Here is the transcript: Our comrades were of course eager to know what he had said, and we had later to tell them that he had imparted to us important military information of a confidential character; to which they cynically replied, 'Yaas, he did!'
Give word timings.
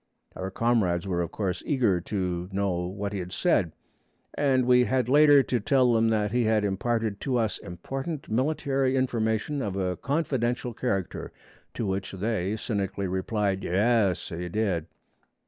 Our 0.35 0.49
comrades 0.49 1.07
were 1.07 1.21
of 1.21 1.31
course 1.31 1.61
eager 1.63 2.01
to 2.01 2.49
know 2.51 2.87
what 2.87 3.13
he 3.13 3.19
had 3.19 3.31
said, 3.31 3.71
and 4.33 4.65
we 4.65 4.85
had 4.85 5.07
later 5.07 5.43
to 5.43 5.59
tell 5.59 5.93
them 5.93 6.07
that 6.09 6.31
he 6.31 6.45
had 6.45 6.65
imparted 6.65 7.21
to 7.21 7.37
us 7.37 7.59
important 7.59 8.27
military 8.27 8.95
information 8.95 9.61
of 9.61 9.75
a 9.75 9.97
confidential 9.97 10.73
character; 10.73 11.31
to 11.75 11.85
which 11.85 12.13
they 12.13 12.55
cynically 12.57 13.05
replied, 13.05 13.61
'Yaas, 13.63 14.29
he 14.35 14.49
did!' 14.49 14.87